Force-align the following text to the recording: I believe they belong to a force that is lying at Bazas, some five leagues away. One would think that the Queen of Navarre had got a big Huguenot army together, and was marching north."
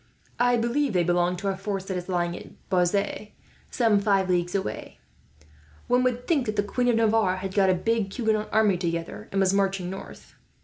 I 0.39 0.57
believe 0.57 0.93
they 0.93 1.03
belong 1.03 1.35
to 1.37 1.47
a 1.49 1.55
force 1.55 1.85
that 1.85 1.95
is 1.95 2.09
lying 2.09 2.35
at 2.35 2.67
Bazas, 2.71 3.27
some 3.69 3.99
five 3.99 4.31
leagues 4.31 4.55
away. 4.55 4.99
One 5.85 6.01
would 6.01 6.25
think 6.27 6.47
that 6.47 6.55
the 6.55 6.63
Queen 6.63 6.87
of 6.87 6.95
Navarre 6.95 7.35
had 7.37 7.53
got 7.53 7.69
a 7.69 7.75
big 7.75 8.11
Huguenot 8.11 8.49
army 8.51 8.77
together, 8.79 9.29
and 9.31 9.39
was 9.39 9.53
marching 9.53 9.91
north." 9.91 10.33